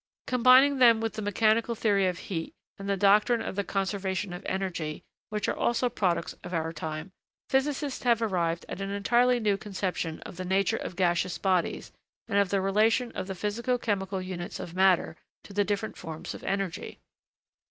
Combining 0.25 0.79
them 0.79 0.99
with 0.99 1.13
the 1.13 1.21
mechanical 1.21 1.75
theory 1.75 2.07
of 2.07 2.17
heat 2.17 2.55
and 2.79 2.89
the 2.89 2.97
doctrine 2.97 3.39
of 3.39 3.55
the 3.55 3.63
conservation 3.63 4.33
of 4.33 4.43
energy, 4.47 5.03
which 5.29 5.47
are 5.47 5.55
also 5.55 5.89
products 5.89 6.33
of 6.43 6.55
our 6.55 6.73
time, 6.73 7.11
physicists 7.51 8.01
have 8.01 8.19
arrived 8.19 8.65
at 8.67 8.81
an 8.81 8.89
entirely 8.89 9.39
new 9.39 9.57
conception 9.57 10.19
of 10.21 10.37
the 10.37 10.43
nature 10.43 10.77
of 10.77 10.95
gaseous 10.95 11.37
bodies 11.37 11.91
and 12.27 12.39
of 12.39 12.49
the 12.49 12.61
relation 12.61 13.11
of 13.11 13.27
the 13.27 13.35
physico 13.35 13.77
chemical 13.77 14.23
units 14.23 14.59
of 14.59 14.73
matter 14.73 15.17
to 15.43 15.53
the 15.53 15.63
different 15.63 15.95
forms 15.95 16.33
of 16.33 16.43
energy. 16.45 16.99